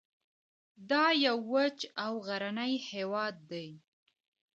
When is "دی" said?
3.49-3.67